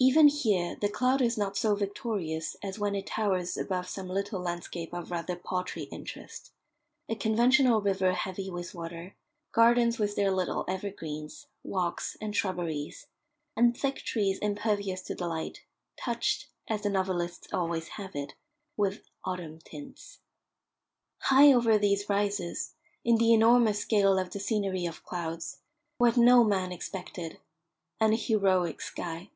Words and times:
Even 0.00 0.26
here 0.28 0.74
the 0.76 0.88
cloud 0.90 1.22
is 1.22 1.38
not 1.38 1.56
so 1.56 1.74
victorious 1.74 2.56
as 2.62 2.78
when 2.80 2.94
it 2.96 3.06
towers 3.06 3.56
above 3.56 3.88
some 3.88 4.08
little 4.08 4.40
landscape 4.40 4.92
of 4.92 5.10
rather 5.10 5.36
paltry 5.36 5.84
interest 5.84 6.50
a 7.08 7.14
conventional 7.14 7.80
river 7.80 8.12
heavy 8.12 8.50
with 8.50 8.74
water, 8.74 9.14
gardens 9.52 9.96
with 9.98 10.14
their 10.16 10.32
little 10.32 10.64
evergreens, 10.68 11.46
walks, 11.62 12.18
and 12.20 12.36
shrubberies; 12.36 13.06
and 13.56 13.78
thick 13.78 13.98
trees 13.98 14.38
impervious 14.40 15.00
to 15.02 15.14
the 15.14 15.28
light, 15.28 15.62
touched, 15.96 16.48
as 16.68 16.82
the 16.82 16.90
novelists 16.90 17.50
always 17.52 17.88
have 17.90 18.14
it, 18.16 18.34
with 18.76 19.04
"autumn 19.24 19.58
tints." 19.60 20.18
High 21.20 21.50
over 21.52 21.78
these 21.78 22.10
rises, 22.10 22.74
in 23.04 23.16
the 23.16 23.32
enormous 23.32 23.78
scale 23.80 24.18
of 24.18 24.30
the 24.30 24.40
scenery 24.40 24.84
of 24.86 25.04
clouds, 25.04 25.60
what 25.98 26.16
no 26.18 26.42
man 26.44 26.72
expected 26.72 27.38
an 28.00 28.12
heroic 28.12 28.82
sky. 28.82 29.30